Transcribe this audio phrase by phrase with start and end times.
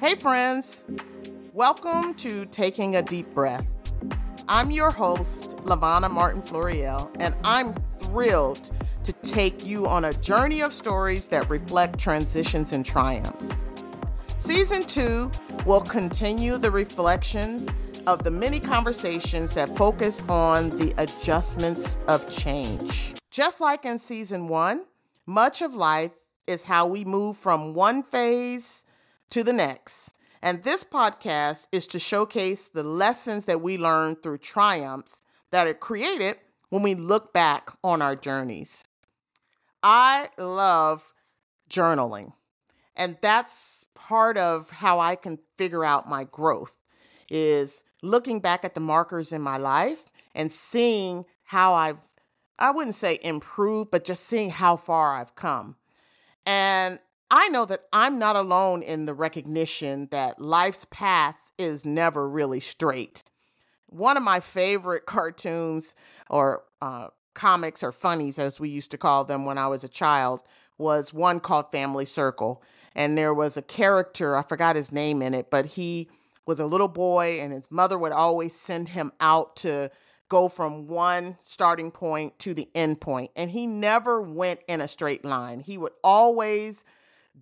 [0.00, 0.84] Hey, friends.
[1.52, 3.66] Welcome to Taking a Deep Breath.
[4.48, 8.70] I'm your host, LaVonna Martin Floriel, and I'm thrilled
[9.04, 13.58] to take you on a journey of stories that reflect transitions and triumphs.
[14.38, 15.30] Season two
[15.66, 17.68] will continue the reflections
[18.06, 23.14] of the many conversations that focus on the adjustments of change.
[23.30, 24.84] Just like in season one,
[25.30, 26.10] much of life
[26.48, 28.82] is how we move from one phase
[29.30, 30.18] to the next.
[30.42, 35.74] And this podcast is to showcase the lessons that we learn through triumphs that are
[35.74, 36.36] created
[36.70, 38.82] when we look back on our journeys.
[39.84, 41.12] I love
[41.70, 42.32] journaling,
[42.96, 46.76] and that's part of how I can figure out my growth
[47.30, 52.02] is looking back at the markers in my life and seeing how I've
[52.60, 55.76] I wouldn't say improved, but just seeing how far I've come.
[56.44, 62.28] And I know that I'm not alone in the recognition that life's path is never
[62.28, 63.22] really straight.
[63.86, 65.94] One of my favorite cartoons
[66.28, 69.88] or uh, comics or funnies, as we used to call them when I was a
[69.88, 70.40] child,
[70.76, 72.62] was one called Family Circle.
[72.94, 76.10] And there was a character, I forgot his name in it, but he
[76.46, 79.90] was a little boy, and his mother would always send him out to
[80.30, 83.30] go from one starting point to the end point.
[83.36, 85.60] And he never went in a straight line.
[85.60, 86.84] He would always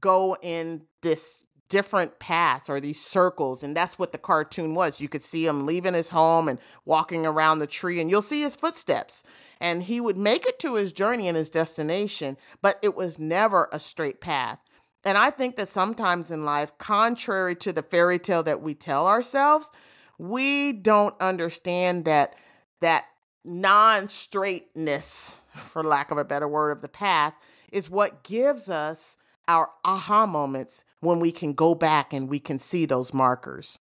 [0.01, 5.09] go in this different paths or these circles and that's what the cartoon was you
[5.09, 8.57] could see him leaving his home and walking around the tree and you'll see his
[8.57, 9.23] footsteps
[9.61, 13.69] and he would make it to his journey and his destination but it was never
[13.71, 14.59] a straight path
[15.05, 19.07] and i think that sometimes in life contrary to the fairy tale that we tell
[19.07, 19.71] ourselves
[20.17, 22.35] we don't understand that
[22.81, 23.07] that
[23.45, 27.35] non-straightness for lack of a better word of the path
[27.73, 32.59] is what gives us our aha moments when we can go back and we can
[32.59, 33.79] see those markers.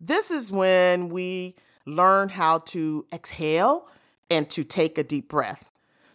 [0.00, 1.56] This is when we
[1.86, 3.88] learn how to exhale
[4.30, 5.70] and to take a deep breath.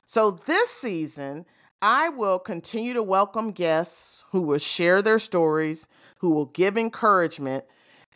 [0.05, 1.45] So, this season,
[1.81, 5.87] I will continue to welcome guests who will share their stories,
[6.19, 7.65] who will give encouragement,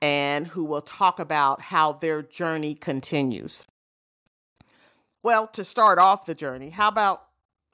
[0.02, 3.66] and who will talk about how their journey continues.
[5.22, 7.24] Well, to start off the journey, how about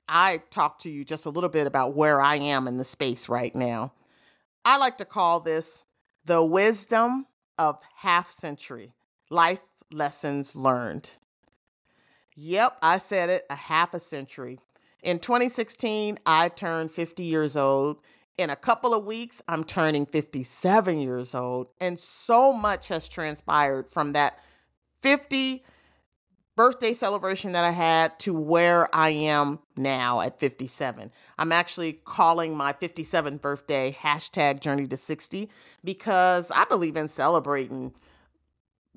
[0.08, 3.28] I talk to you just a little bit about where I am in the space
[3.28, 3.94] right now.
[4.64, 5.84] I like to call this
[6.26, 7.28] the wisdom
[7.58, 8.94] of half century
[9.30, 11.10] life lessons learned.
[12.36, 14.60] Yep, I said it a half a century.
[15.02, 17.98] In 2016, I turned 50 years old.
[18.38, 21.68] In a couple of weeks, I'm turning 57 years old.
[21.80, 24.38] And so much has transpired from that
[25.02, 25.64] 50
[26.56, 31.12] birthday celebration that I had to where I am now at 57.
[31.38, 35.50] I'm actually calling my 57th birthday hashtag journey to 60
[35.84, 37.94] because I believe in celebrating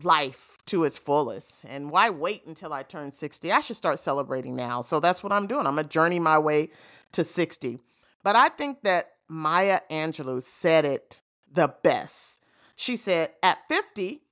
[0.02, 1.64] life to its fullest.
[1.64, 3.52] And why wait until I turn 60?
[3.52, 4.80] I should start celebrating now.
[4.80, 5.66] So that's what I'm doing.
[5.66, 6.70] I'm to journey my way
[7.12, 7.78] to 60.
[8.22, 12.40] But I think that Maya Angelou said it the best.
[12.76, 14.22] She said, At 50,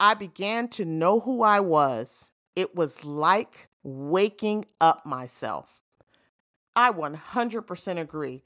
[0.00, 5.82] I began to know who I was it was like waking up myself.
[6.74, 8.42] I 100% agree.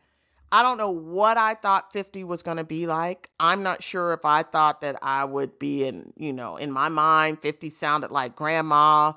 [0.53, 3.31] I don't know what I thought 50 was going to be like.
[3.41, 6.89] I'm not sure if I thought that I would be in, you know, in my
[6.89, 9.13] mind, 50 sounded like grandma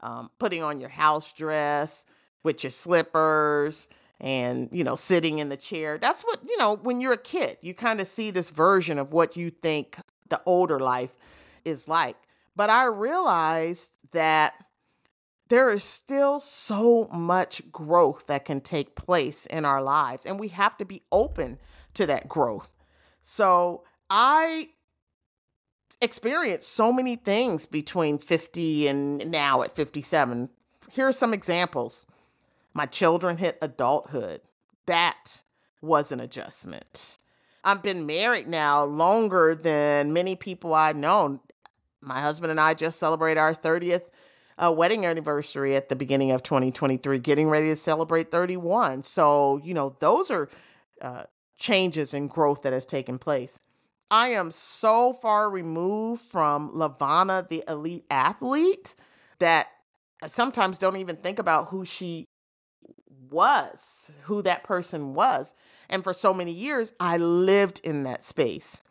[0.00, 2.04] um, putting on your house dress
[2.42, 3.88] with your slippers
[4.20, 5.98] and, you know, sitting in the chair.
[5.98, 9.12] That's what, you know, when you're a kid, you kind of see this version of
[9.12, 9.98] what you think
[10.28, 11.16] the older life
[11.64, 12.16] is like.
[12.56, 14.54] But I realized that
[15.48, 20.48] there is still so much growth that can take place in our lives, and we
[20.48, 21.58] have to be open
[21.94, 22.72] to that growth.
[23.22, 24.68] So I
[26.00, 30.48] experienced so many things between 50 and now at 57.
[30.90, 32.06] Here are some examples.
[32.74, 34.40] My children hit adulthood.
[34.86, 35.42] That
[35.80, 37.18] was an adjustment.
[37.62, 41.40] I've been married now longer than many people I've known
[42.00, 44.02] my husband and I just celebrate our 30th
[44.58, 49.02] uh, wedding anniversary at the beginning of 2023, getting ready to celebrate 31.
[49.02, 50.48] So, you know, those are
[51.00, 51.24] uh,
[51.56, 53.60] changes and growth that has taken place.
[54.10, 58.94] I am so far removed from LaVonna, the elite athlete,
[59.38, 59.68] that
[60.22, 62.28] I sometimes don't even think about who she
[63.30, 65.54] was, who that person was.
[65.88, 68.82] And for so many years, I lived in that space.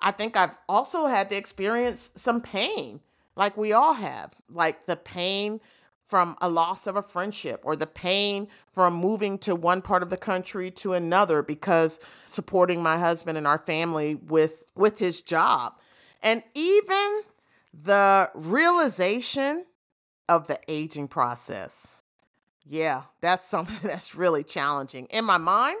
[0.00, 3.00] I think I've also had to experience some pain,
[3.36, 5.60] like we all have, like the pain
[6.08, 10.10] from a loss of a friendship or the pain from moving to one part of
[10.10, 15.74] the country to another because supporting my husband and our family with with his job
[16.22, 17.22] and even
[17.74, 19.66] the realization
[20.28, 22.02] of the aging process
[22.68, 25.78] yeah that's something that's really challenging in my mind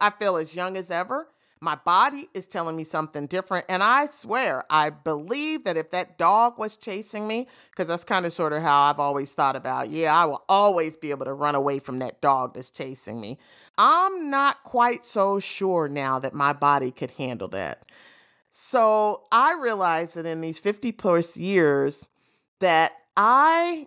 [0.00, 1.28] i feel as young as ever
[1.60, 3.64] my body is telling me something different.
[3.68, 8.26] And I swear, I believe that if that dog was chasing me, because that's kind
[8.26, 11.32] of sort of how I've always thought about, yeah, I will always be able to
[11.32, 13.38] run away from that dog that's chasing me.
[13.78, 17.86] I'm not quite so sure now that my body could handle that.
[18.50, 22.08] So I realized that in these 50 plus years
[22.60, 23.86] that I,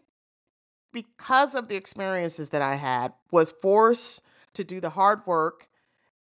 [0.92, 4.22] because of the experiences that I had, was forced
[4.54, 5.68] to do the hard work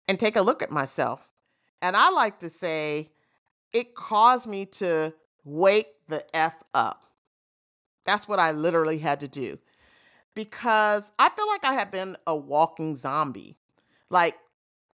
[0.08, 1.28] and take a look at myself
[1.82, 3.12] and I like to say
[3.74, 7.04] it caused me to wake the F up.
[8.06, 9.60] That's what I literally had to do
[10.34, 13.58] because I feel like I have been a walking zombie,
[14.10, 14.36] like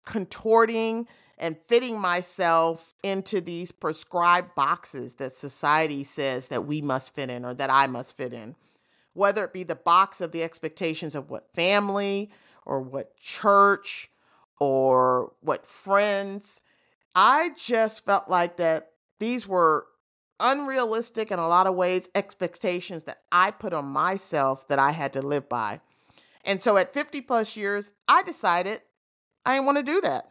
[0.04, 1.06] contorting
[1.38, 7.44] and fitting myself into these prescribed boxes that society says that we must fit in
[7.44, 8.54] or that I must fit in.
[9.14, 12.30] Whether it be the box of the expectations of what family
[12.64, 14.10] or what church
[14.58, 16.62] or what friends
[17.14, 19.86] I just felt like that these were
[20.40, 25.12] unrealistic in a lot of ways expectations that I put on myself that I had
[25.12, 25.80] to live by.
[26.44, 28.80] And so at 50 plus years, I decided
[29.44, 30.30] I didn't want to do that.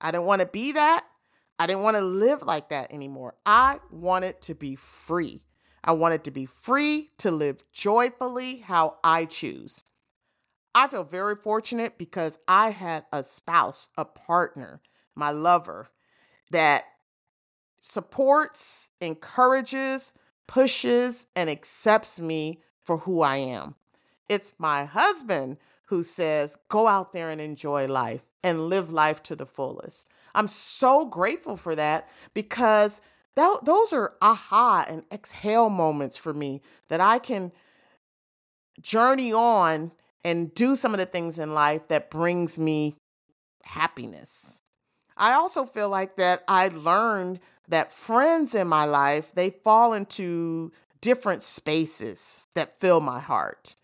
[0.00, 1.04] I didn't want to be that.
[1.58, 3.34] I didn't want to live like that anymore.
[3.44, 5.44] I wanted to be free.
[5.84, 9.84] I wanted to be free to live joyfully how I choose.
[10.74, 14.80] I feel very fortunate because I had a spouse, a partner,
[15.14, 15.88] my lover,
[16.50, 16.84] that
[17.78, 20.12] supports, encourages,
[20.46, 23.74] pushes, and accepts me for who I am.
[24.28, 29.36] It's my husband who says, go out there and enjoy life and live life to
[29.36, 30.08] the fullest.
[30.34, 33.00] I'm so grateful for that because
[33.38, 37.52] that, those are aha and exhale moments for me that I can
[38.80, 39.92] journey on
[40.24, 42.96] and do some of the things in life that brings me
[43.62, 44.60] happiness.
[45.16, 47.38] I also feel like that I learned
[47.68, 53.76] that friends in my life, they fall into different spaces that fill my heart.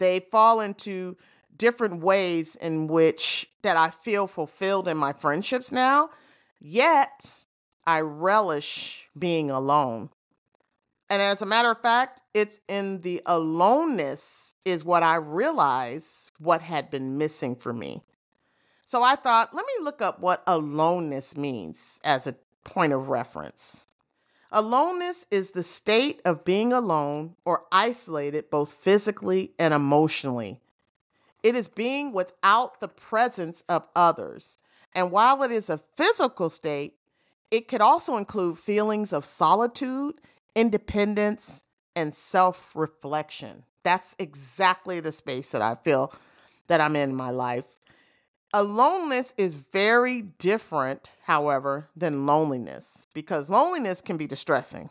[0.00, 1.16] They fall into
[1.56, 6.10] different ways in which that I feel fulfilled in my friendships now.
[6.60, 7.34] Yet,
[7.86, 10.10] I relish being alone.
[11.10, 16.62] And as a matter of fact, it's in the aloneness is what I realize what
[16.62, 18.02] had been missing for me.
[18.86, 23.86] So I thought, let me look up what aloneness means as a point of reference.
[24.50, 30.60] Aloneness is the state of being alone or isolated both physically and emotionally.
[31.42, 34.58] It is being without the presence of others.
[34.94, 36.96] And while it is a physical state,
[37.52, 40.14] it could also include feelings of solitude,
[40.56, 41.64] independence,
[41.94, 43.64] and self reflection.
[43.84, 46.12] That's exactly the space that I feel
[46.68, 47.66] that I'm in in my life.
[48.54, 54.88] Aloneness is very different, however, than loneliness because loneliness can be distressing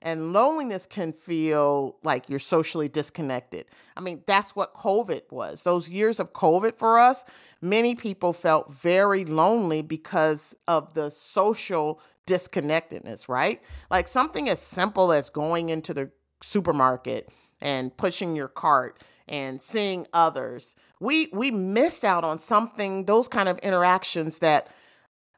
[0.00, 3.66] and loneliness can feel like you're socially disconnected.
[3.96, 5.62] I mean, that's what COVID was.
[5.62, 7.24] Those years of COVID for us,
[7.60, 13.60] many people felt very lonely because of the social disconnectedness, right?
[13.90, 16.10] Like something as simple as going into the
[16.42, 17.28] supermarket
[17.60, 20.76] and pushing your cart and seeing others.
[21.00, 24.68] We we missed out on something, those kind of interactions that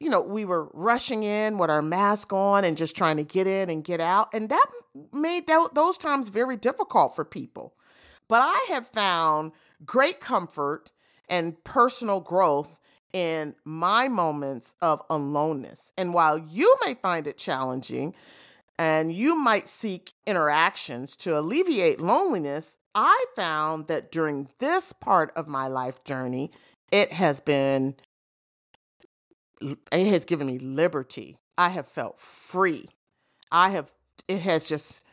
[0.01, 3.45] you know, we were rushing in with our mask on and just trying to get
[3.45, 4.29] in and get out.
[4.33, 4.65] And that
[5.13, 7.75] made th- those times very difficult for people.
[8.27, 9.51] But I have found
[9.85, 10.91] great comfort
[11.29, 12.79] and personal growth
[13.13, 15.93] in my moments of aloneness.
[15.95, 18.15] And while you may find it challenging
[18.79, 25.47] and you might seek interactions to alleviate loneliness, I found that during this part of
[25.47, 26.49] my life journey,
[26.91, 27.95] it has been,
[29.61, 31.37] it has given me liberty.
[31.57, 32.89] I have felt free.
[33.51, 33.93] I have,
[34.27, 35.05] it has just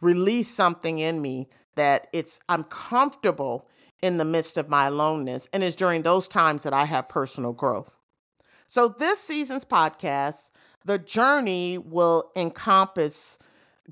[0.00, 3.68] released something in me that it's, I'm comfortable
[4.02, 5.48] in the midst of my aloneness.
[5.52, 7.92] And it's during those times that I have personal growth.
[8.68, 10.50] So this season's podcast,
[10.84, 13.38] the journey will encompass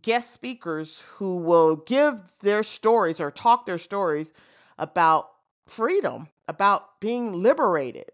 [0.02, 4.32] guest speakers who will give their stories or talk their stories
[4.78, 5.30] about
[5.66, 8.10] freedom, about being liberated,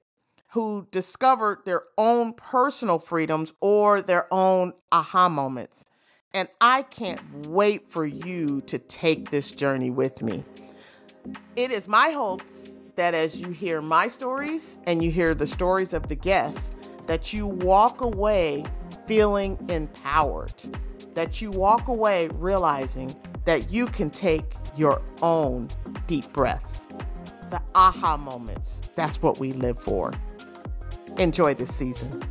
[0.53, 5.87] who discovered their own personal freedoms or their own aha moments.
[6.35, 10.45] And I can't wait for you to take this journey with me.
[11.57, 12.43] It is my hope
[12.97, 16.71] that as you hear my stories and you hear the stories of the guests,
[17.07, 18.65] that you walk away
[19.07, 20.53] feeling empowered,
[21.15, 23.15] that you walk away realizing
[23.47, 25.69] that you can take your own
[26.07, 26.87] deep breaths.
[27.51, 30.13] The aha moments, that's what we live for.
[31.19, 32.23] Enjoy this season.